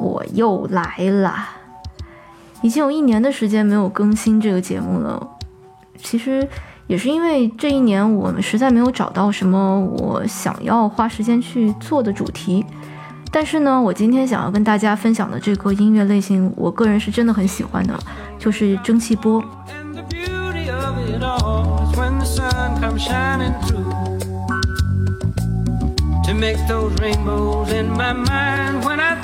[0.00, 1.50] 我又来啦！
[2.62, 5.28] 已经有一年的时间没有更新这个节目了。
[5.98, 6.48] 其实
[6.86, 12.64] 也是因为这一年我们实在没有找到什么我想要花时间去做的主题。
[13.30, 17.98] 但是呢，我今天想要跟大家分享的这个音乐类型，我个人是真的很喜欢的，
[18.38, 19.42] 就是蒸汽波。
[28.86, 29.23] And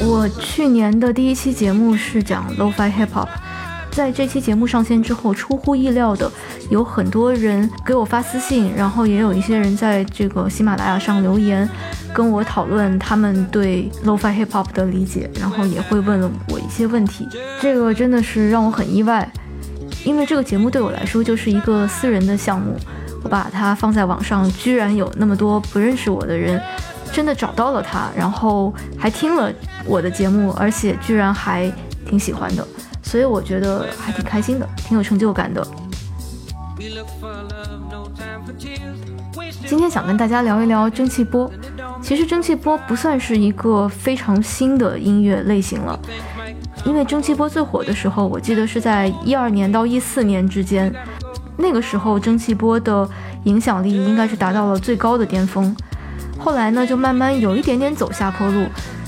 [0.00, 3.28] 我去年的第一期节目是讲 Lo-Fi Hip Hop，
[3.90, 6.30] 在这期节目上线之后，出乎意料的
[6.70, 11.68] 有很多人给我发私信，然后也有一些人在这个喜马拉雅上留言，
[12.14, 17.28] 跟我讨论他们对 Lo-Fi Hip Hop 的理解，然后也会问了我一些问题，
[17.60, 19.30] 这个真的是让我很意外。
[20.04, 22.76] 因为这个节目对我来说就是一个私人的项目，
[23.24, 26.60] 我把它放在网上，居然有那么多不认识我的人
[27.10, 29.50] 真的找到了它，然后还听了
[29.86, 31.72] 我的节目，而且居然还
[32.06, 32.66] 挺喜欢的，
[33.02, 35.66] 所以我觉得还挺开心的，挺有成就感的。
[39.66, 41.50] 今天想跟大家聊一聊蒸汽波，
[42.02, 45.98] 其实蒸汽波不算是一个非常新的音乐类型了。
[46.84, 50.92] 因为蒸汽波最火的时候，我记得是在一二年到一四年之间，
[51.56, 53.08] 那个时候蒸汽波的
[53.44, 55.74] 影响力应该是达到了最高的巅峰。
[56.38, 58.66] 后来呢，就慢慢有一点点走下坡路，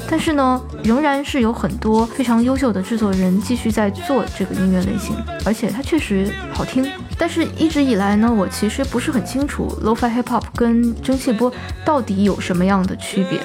[0.09, 6.87] 但是呢，仍然是有很多非常优秀的制作人继续在做这个音乐类型，而且它确实好听。
[7.19, 11.53] 但是一直以来呢，我其实不是很清楚 Lo-Fi Hip Hop 跟蒸汽波
[11.85, 13.41] 到底有什么样的区别。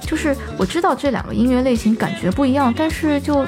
[0.00, 3.44] 就是我知道这两个音乐类型感觉不一样，但是就。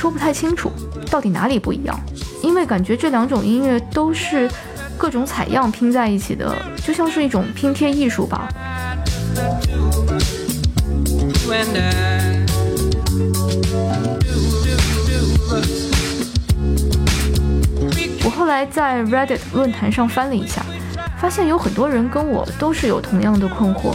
[0.00, 0.72] 说不太清楚
[1.10, 1.94] 到底哪里不一样，
[2.42, 4.50] 因为感觉这两种音乐都是
[4.96, 8.48] 各种采样拼在一起的，就像是一种拼贴艺术吧。
[18.24, 20.64] 我后来在 Reddit 论坛上翻了一下，
[21.18, 23.94] 发现有很多人跟我都是有同样的困惑，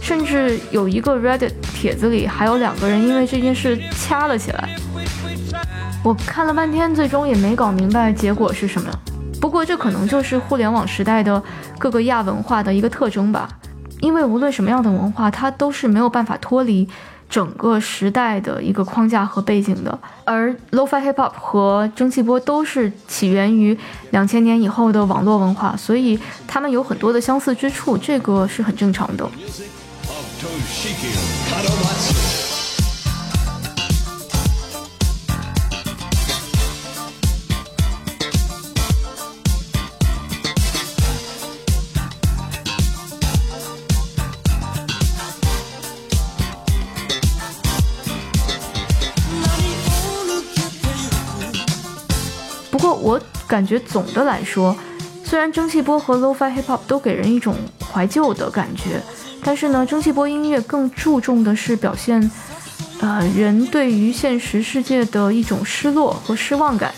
[0.00, 4.68] 甚至有一个 Reddit 帖子里还有两个人因为这件事掐了起来。
[6.04, 8.90] 我看了半天，最终也没搞明白结果是什么。
[9.40, 11.40] 不过这可能就是互联网时代的
[11.78, 13.48] 各个亚文化的一个特征吧。
[14.00, 16.88] 因为无论什么样的文化，它都是没有办法脱离
[17.30, 19.96] 整个时代的一个框架和背景的。
[20.24, 23.78] 而 Lo-Fi Hip Hop 和蒸汽波都是起源于
[24.10, 29.24] 两千年以后的网络文化，所以他们有很多的相似之处，这个是很正常的。
[53.52, 54.74] 感觉总的来说，
[55.22, 57.54] 虽然蒸汽波和 Lo-Fi Hip Hop 都给人一种
[57.92, 58.98] 怀旧的感觉，
[59.44, 62.30] 但是呢，蒸汽波音乐更注重的是表现，
[63.02, 66.94] 呃，人对于现实世界的一种失落和失望感，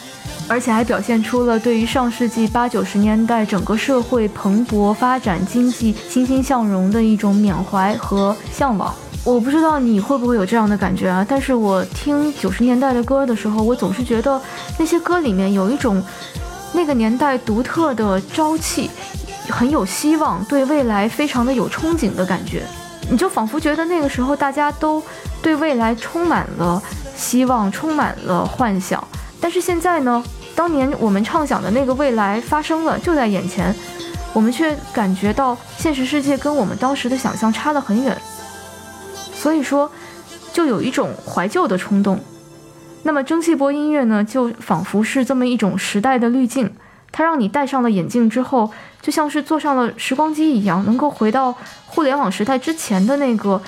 [0.47, 8.95] 而且还表现出了对于上世纪八九十年代整个社会蓬勃发展、经济欣欣向荣的一种缅怀和向往。
[9.25, 11.25] 我不知道你会不会有这样的感觉啊？
[11.27, 14.39] 但是我听九十年代的歌的时候，我总是觉得
[14.79, 16.03] 那些歌里面有一种
[16.75, 18.91] 那个年代独特的朝气，
[19.49, 22.65] 很有希望，对未来非常的有憧憬的感觉。
[23.11, 25.03] 你就仿佛觉得那个时候大家都
[25.41, 26.83] 对未来充满了
[27.17, 29.03] 希望，充满了幻想。
[29.41, 30.23] 但是现在呢，
[30.55, 33.75] 当年我们畅想的那个未来发生了，就在眼前，
[34.35, 38.15] 我们却感觉到现实世界跟我们当时的想象差得很远。
[39.45, 39.91] 所以说，
[40.55, 42.19] 就有一种怀旧的冲动。
[43.03, 46.75] 那么蒸汽波音乐呢，就仿佛是这么一种时代的滤镜，
[47.13, 48.71] 它让你戴上了眼镜之后，
[49.03, 51.55] 就像是坐上了时光机一样，能够回到
[51.85, 53.61] 互联网时代之前的那个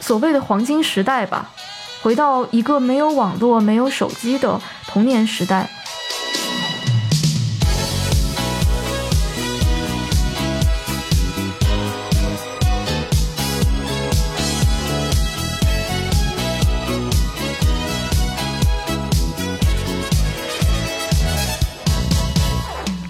[0.00, 1.50] 所谓的黄金时代吧，
[2.00, 5.68] 回到一个没有网络、没有手机的童年时代。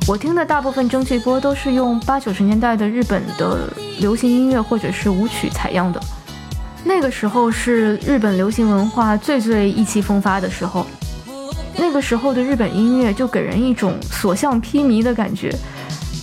[0.08, 3.70] 我听的大部分蒸汽波都是用八九十年代的日本的
[4.00, 6.00] 流行音乐或者是舞曲采样的，
[6.82, 10.87] 那个时候是日本流行文化最最意气风发的时候，
[11.76, 15.55] 那个时候的日本音乐就给人一种所向披靡的感觉，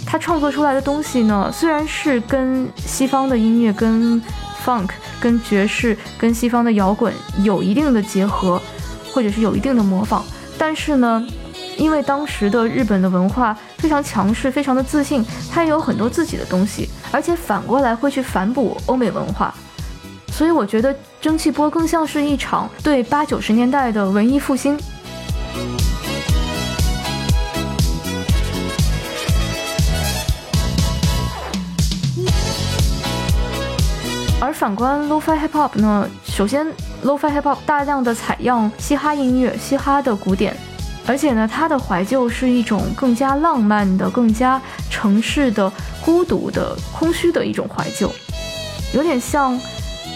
[0.04, 4.20] 它他创作出来的东西呢，虽然是跟西方的音乐、跟
[4.66, 4.88] funk、
[5.20, 8.62] 跟爵士、跟西方的摇滚有一定的结合，
[9.12, 10.24] 或者是有一定的模仿，
[10.58, 11.28] 但是呢，
[11.78, 19.54] 因为当时的日本的文化非常强势、非常的自信，他也有很多自己的东西，而且反过来会去反哺欧美文化，
[20.32, 24.78] 所以我觉得蒸汽波更像是一场对八九十年代的文艺复兴。
[34.42, 36.68] 而反观 Lo-Fi Hip Hop 呢，首先
[37.04, 40.56] Lo-Fi Hip Hop 大量的采样嘻哈音乐、嘻哈的古典，
[41.08, 45.72] 而且呢，它的怀旧是一种更加浪漫的、更加城市的、
[46.04, 48.12] 孤独的、空虚的一种怀旧，
[48.94, 49.60] 有点像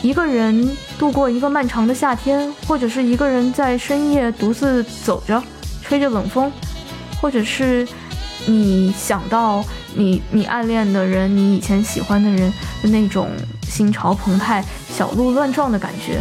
[0.01, 5.41] 一个人度过一个漫长的夏天，或者是一个人在深夜独自走着，
[5.83, 6.51] 吹着冷风，
[7.21, 7.87] 或者是
[8.45, 9.63] 你想到
[9.93, 12.51] 你你暗恋的人、你以前喜欢的人
[12.81, 13.29] 的那种。
[13.69, 16.19] 心潮澎湃、小鹿乱撞的感觉，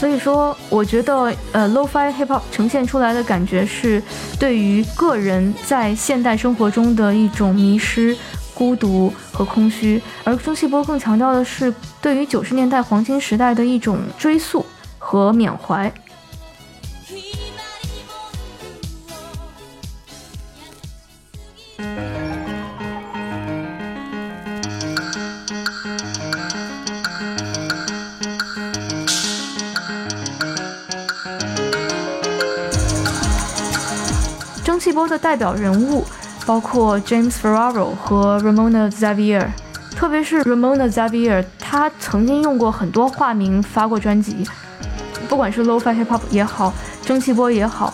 [0.00, 4.02] 所以说，我觉得，呃，Lo-Fi Hip Hop 呈现出来的感觉是
[4.38, 8.16] 对于个人在现代生活中的一种迷失、
[8.54, 11.70] 孤独和空虚，而中西波更强调的是
[12.00, 14.64] 对于九十年代黄金时代的一种追溯
[14.98, 15.92] 和缅怀。
[34.62, 36.04] 蒸汽波的代表人物
[36.46, 39.46] 包括 James Ferraro 和 Ramona Xavier，
[39.94, 44.46] 特别是 Ramona Xavier，他曾经用过很多化名发过专辑，
[45.28, 46.72] 不管是 Lo-Fi Hip Hop 也好，
[47.04, 47.92] 蒸汽波也好，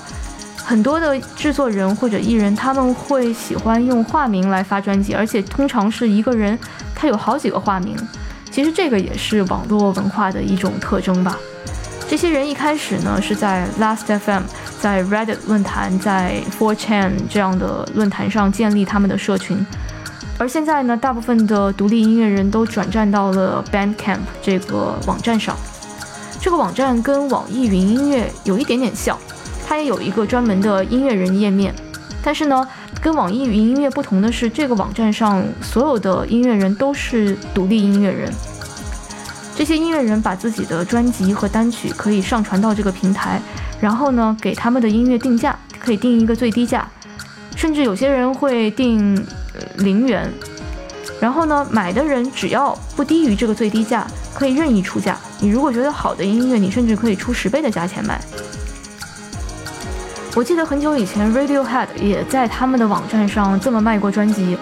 [0.57, 6.59] 很多的制作人或者艺人他们会喜欢用化名来发专辑，而且通常是一个人
[6.95, 7.97] 他有好几个化名，
[8.51, 11.37] 其实这个也是网络文化的一种特征吧。
[12.09, 14.43] 这些人一开始呢是在 Last FM。
[14.81, 19.65] 在 Reddit 论坛、在 4chan 这样的论坛上建立他们的社群，
[20.39, 25.57] 而现在呢，大部分的独立音乐人都转战到了 Bandcamp 这个网站上。
[26.41, 29.19] 这个网站跟网易云音乐有一点点像，
[29.67, 31.75] 它也有一个专门的音乐人页面。
[32.23, 32.67] 但是呢，
[33.01, 38.33] 跟网易云音乐不同的是，这个网站上所有的音乐人都是独立音乐人。
[39.57, 43.41] 这些音乐人把自己的专辑和单曲可以上传到这个平台。
[43.81, 46.89] 然后呢，给他们的音乐定价，可以定一个最低价，
[47.55, 49.25] 甚至有些人会定
[49.79, 50.31] 零元。
[51.21, 55.17] 然后呢，买的人只要不低于这个最低价，可以任意出价。
[55.41, 58.21] 你如果觉得好的音乐，你甚至可以出十倍的价钱买。
[60.35, 64.59] 我记得很久以前，Radiohead 也在他们的网站上这么卖过专辑。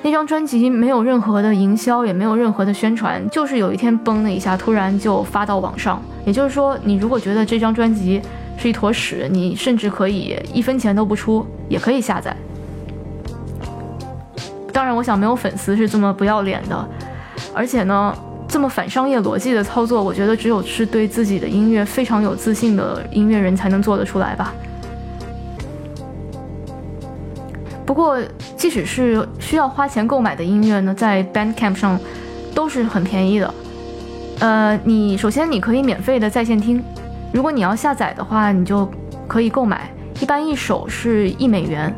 [0.00, 6.00] 那张专辑没有任何的营销，也没有任何的宣传，就是有一天嘣的一下，突然就发到网上。
[6.24, 8.22] 也就是说，你如果觉得这张专辑，
[8.58, 12.36] 是一坨屎，你甚至可以一分钱都不出，也可以下载。
[14.72, 16.88] 当然，我想没有粉丝是这么不要脸的，
[17.54, 18.14] 而且呢，
[18.46, 24.52] 这么反商业逻辑的操作，我觉得只有是对自己的音乐非常有自信的音乐人才能做得出来吧。
[27.86, 28.18] 不过，
[28.56, 31.98] 即使是需要花钱购买的音乐呢，在 Bandcamp 上
[32.54, 33.54] 都是很便宜的。
[34.40, 36.82] 呃，你首先你可以免费的在线听。
[37.32, 38.88] 如果你要下载的话，你就
[39.26, 41.94] 可以购买，一般一首是一美元。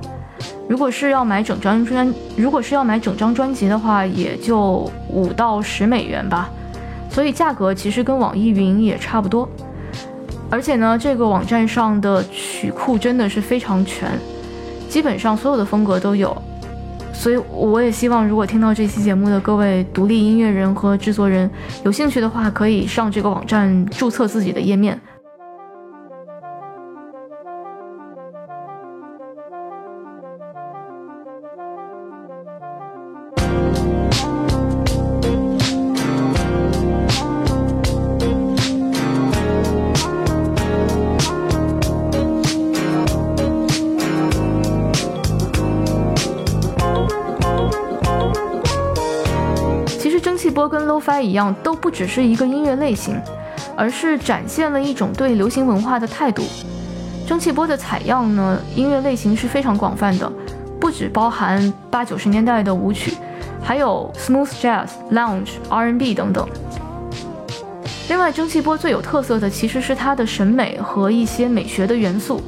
[0.68, 6.49] 如果是要买整张专，如果是要买整张专辑的话，也就五到十美元吧。
[7.10, 9.49] 所以价格其实跟网易云也差不多。
[10.49, 14.08] 而且呢，这个网站上的曲库真的是非常全，
[14.88, 16.37] 基本上所有的风格都有。
[17.12, 21.50] 所以我也希望，如果听到这期节目的各位独立音乐人和制作人
[21.84, 24.99] 有兴趣的话，可以上这个网站注册自己的页面。
[50.70, 53.20] 跟 Lo-Fi 一样，都不只是一个音乐类型，
[53.76, 56.44] 而是展现了一种对流行文化的态度。
[57.26, 60.32] 蒸汽波的采样呢，音乐类型是非常广泛的，
[60.80, 63.14] 不只包含八九十年代的舞曲，
[63.60, 66.48] 还有 Smooth Jazz、Lounge、R&B 等等。
[68.08, 72.40] 另外，蒸汽波最有特色的其实是它的审美和一些美学的元素。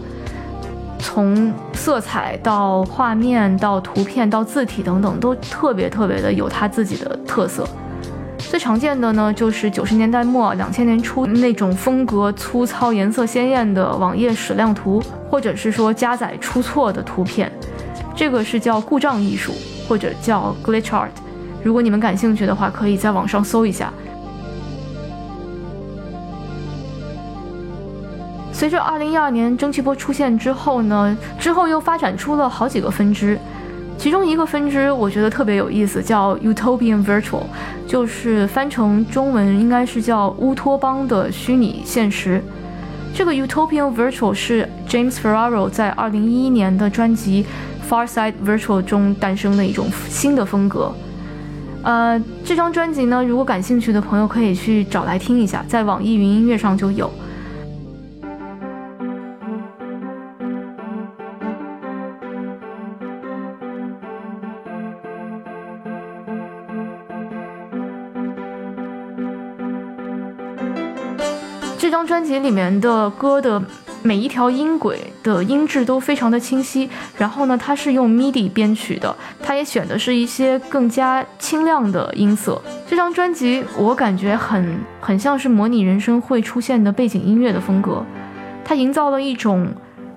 [0.98, 7.68] 从色彩到画面到图片到字体等等，都特别特别的有它自己的特色。
[8.52, 17.50] 最常见的呢，就是九十年代末、两千年初那种风格粗糙、颜色鲜艳的网页矢量图，或者是说加载出错的图片，
[18.14, 19.54] 这个是叫故障艺术，
[19.88, 21.08] 或者叫 glitch art。
[21.64, 23.90] 如果你们感兴趣的话，可以在网上搜一下。
[28.52, 33.38] 随着二零一二年蒸汽波出现之后呢，之后又发展出了好几个分支，
[34.02, 37.44] 其中一个分支我觉得特别有意思，叫 Utopian Virtual，
[37.86, 42.42] 就是翻成中文应该是叫乌托邦的虚拟现实。
[43.14, 47.46] 这个 Utopian Virtual 是 James Ferraro 在二零一一年的专辑
[47.88, 50.92] Far Side Virtual 中诞生的一种新的风格。
[51.84, 57.08] 呃，这张专辑呢，如果感兴趣的朋友可以去找来听一下，在网易云音乐上就有。
[72.12, 73.60] 专辑里面的歌的
[74.02, 82.60] 每一条音轨的音质都非常的清晰，然后呢，它是用 MIDI 编曲的，它也选的是一些更加清亮的音色。
[82.86, 88.04] 这张专辑我感觉很很像是模拟人生会出现的背景音乐的风格，
[88.62, 89.66] 它营造了一种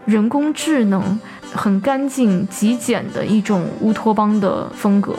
[0.03, 1.17] 人工智能
[1.53, 5.15] 很干净极简的一种乌托邦的风格，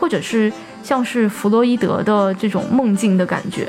[0.00, 3.68] 或者是像是弗洛伊德的这种梦境的感觉。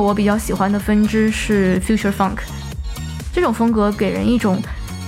[0.00, 2.38] 我比较喜欢的分支是 Future Funk，
[3.32, 4.62] 这种风格给人一种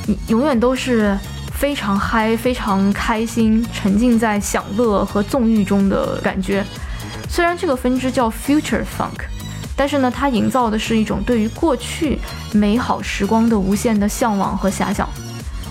[0.06, 1.16] 你永远都是
[1.52, 6.64] 非常嗨、非常开心、沉浸在享乐和纵欲中的感觉。
[7.28, 9.24] 虽然这个分支叫 Future Funk，
[9.74, 12.18] 但是呢，它营造的是一种对于过去
[12.52, 15.08] 美好时光的无限的向往和遐想。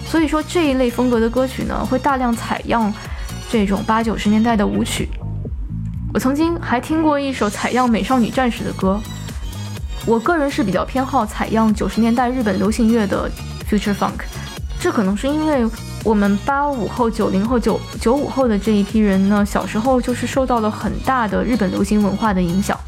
[0.08, 2.94] 所以说这一类风格的歌曲呢，会大量采样
[3.50, 5.10] 这种八九十年代的舞曲。
[6.16, 8.98] 我曾经还听过一首采样《美少女战士》的歌，
[10.06, 13.30] 我个人是比较偏好采样九十年代日本流行乐的
[13.70, 14.22] Future Funk，
[14.80, 15.70] 这可能是因为
[16.06, 22.80] 我们八五后、九零后、九九五后的这一批人呢，小时候就是受到了很大的日本流行文化的影响。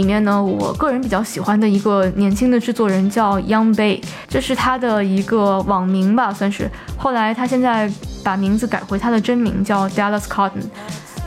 [0.00, 6.70] 里面呢，我个人比较喜欢的一个年轻的制作人叫 Young Bay，这是他的一个网名吧，算是。
[6.96, 7.92] 后来他现在
[8.24, 10.62] 把名字改回他的真名叫 Dallas Cotton，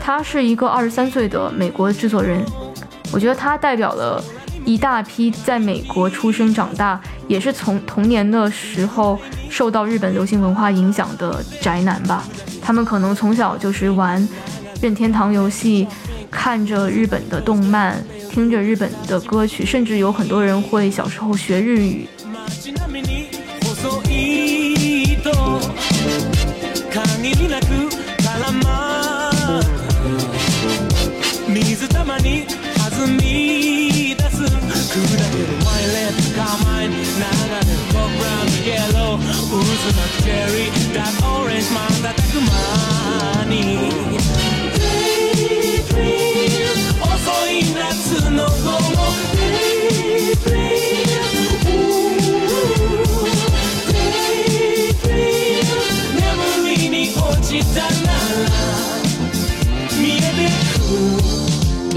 [0.01, 2.43] 他是一个二十三岁的美国制作人。
[3.11, 4.19] 我觉得他代表了
[4.65, 9.19] 一大批在美国出生长大，也是从童年的时候
[9.51, 12.23] 受到日本流行文化影响的宅男吧。
[12.59, 14.27] 他们可能从小就是玩
[14.81, 15.87] 任天堂游戏。
[16.35, 22.07] 看着日本的动漫，听着日本的歌曲，甚至有很多人会小时候学日语。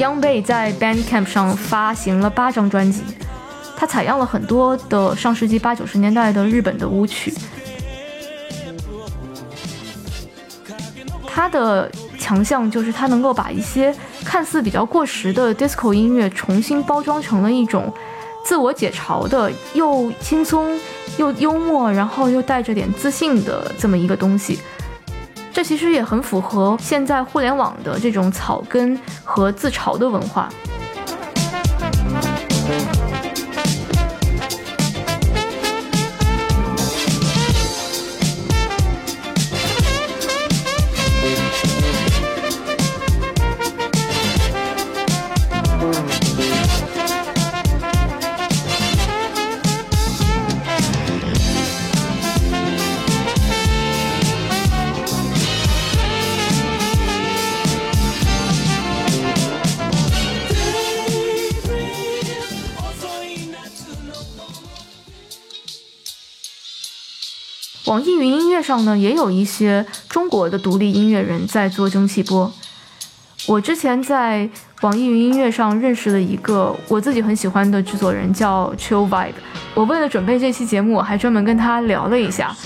[0.06, 3.02] Young Bay 在 Bandcamp 上发行了八张专辑，
[3.76, 7.34] 他采样了很多的上世纪八九十年代的日本的舞曲。
[11.26, 11.90] 他的
[12.20, 13.92] 强项就是他能够把一些
[14.24, 17.92] 看似比较过时的 disco 音乐重新包装成了一种
[18.44, 20.78] 自我解嘲的、又轻松
[21.18, 24.60] 又幽默，然后又带着点自信的这么一个东西。
[25.56, 30.50] 这其实也很符合现在互联网的这种草根和自嘲的文化。
[67.86, 72.52] 网易云音乐上呢，也有一些中国的独立音乐人在做蒸汽波。
[73.46, 74.48] 我之前在
[74.80, 79.34] 网易云音乐上认识了一个我自己很喜欢的制作人，叫 Chill Vibe。
[79.72, 82.56] 我为了准备这期节目，我还专门跟他聊了一下。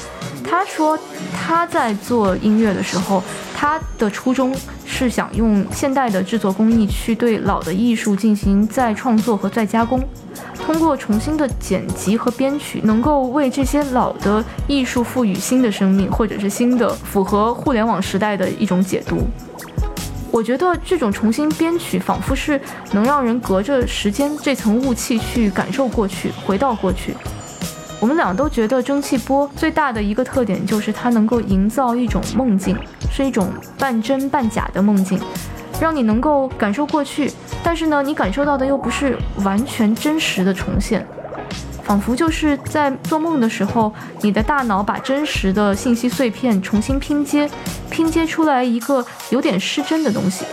[0.42, 0.98] 他说
[1.35, 3.22] 他在做音乐的时候，
[3.54, 4.56] 他的初衷
[4.87, 10.02] 是想用现代的制作工艺去对老的艺术进行再创作和再加工。
[10.55, 19.26] 通过重新的剪辑和编曲，能够为这些老的艺术赋予新的生命，或者是新的符合互联网时代的一种解读。
[20.31, 22.61] 我觉得这种重新编曲，仿佛是
[22.92, 27.14] 能让人隔着时间这层雾气去感受过去，回到过去。
[27.98, 32.76] 我们俩都觉得蒸汽波最大的一个特点就是它能够营造一种梦境，
[33.11, 35.20] 是一种半真半假的梦境。
[35.81, 41.07] 让你能够感受过去，但是呢，你感受到的又不是完全真实的重现，
[41.85, 43.92] 仿佛就是在做梦的时候，
[44.23, 47.49] 你的大脑把真实的信息碎片重新拼接，
[47.90, 50.44] 拼接出来一个有点失真的东西。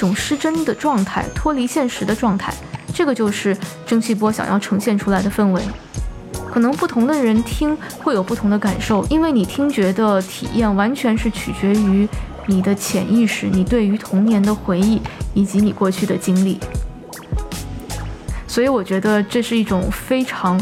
[0.00, 2.52] 种失真的状态，脱离现实的状态，
[2.94, 5.62] 这个就是蒸汽波想要呈现出来的氛围。
[6.50, 12.08] 可能不同的人听会有不同的感受，因为你听觉的体验完全是取决于
[12.46, 15.00] 你的潜意识、你对于童年的回忆
[15.34, 16.58] 以及你过去的经历。
[18.48, 20.60] 所以我觉得这是一种非常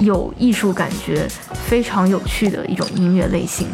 [0.00, 3.66] 有艺术感觉、非常有趣的一种音乐类型。